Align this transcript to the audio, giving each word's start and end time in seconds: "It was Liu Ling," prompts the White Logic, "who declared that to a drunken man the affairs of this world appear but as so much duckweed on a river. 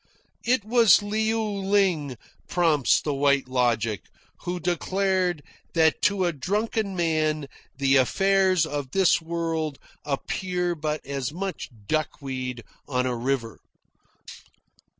"It 0.43 0.65
was 0.65 1.03
Liu 1.03 1.43
Ling," 1.43 2.17
prompts 2.49 2.99
the 3.01 3.13
White 3.13 3.47
Logic, 3.47 4.01
"who 4.45 4.59
declared 4.59 5.43
that 5.75 6.01
to 6.01 6.25
a 6.25 6.33
drunken 6.33 6.95
man 6.95 7.45
the 7.77 7.97
affairs 7.97 8.65
of 8.65 8.93
this 8.93 9.21
world 9.21 9.77
appear 10.03 10.73
but 10.73 11.05
as 11.05 11.27
so 11.27 11.35
much 11.35 11.69
duckweed 11.87 12.63
on 12.87 13.05
a 13.05 13.15
river. 13.15 13.59